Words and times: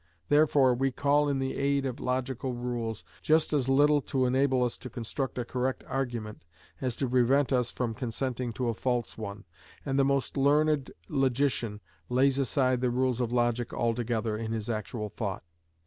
Therefore 0.29 0.73
we 0.73 0.89
call 0.89 1.29
in 1.29 1.37
the 1.37 1.55
aid 1.55 1.85
of 1.85 1.99
logical 1.99 2.53
rules, 2.55 3.03
just 3.21 3.53
as 3.53 3.69
little 3.69 4.01
to 4.01 4.25
enable 4.25 4.63
us 4.63 4.75
to 4.79 4.89
construct 4.89 5.37
a 5.37 5.45
correct 5.45 5.83
argument 5.85 6.43
as 6.81 6.95
to 6.95 7.07
prevent 7.07 7.53
us 7.53 7.69
from 7.69 7.93
consenting 7.93 8.51
to 8.53 8.67
a 8.67 8.73
false 8.73 9.15
one, 9.15 9.45
and 9.85 9.99
the 9.99 10.03
most 10.03 10.37
learned 10.37 10.89
logician 11.07 11.81
lays 12.09 12.39
aside 12.39 12.81
the 12.81 12.89
rules 12.89 13.21
of 13.21 13.31
logic 13.31 13.73
altogether 13.75 14.35
in 14.35 14.53
his 14.53 14.71
actual 14.71 15.09
thought. 15.09 15.43